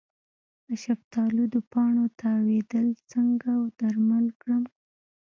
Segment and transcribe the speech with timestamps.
[0.67, 4.63] د شفتالو د پاڼو تاویدل څنګه درمل کړم؟